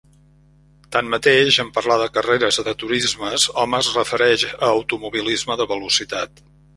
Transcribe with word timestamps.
Tanmateix, 0.95 1.57
en 1.63 1.67
parlar 1.75 1.97
de 2.03 2.07
carreres 2.15 2.57
de 2.69 2.73
turismes 2.83 3.45
hom 3.65 3.75
es 3.81 3.91
refereix 3.99 4.47
a 4.55 4.71
automobilisme 4.71 5.59
de 5.61 5.69
velocitat. 5.73 6.43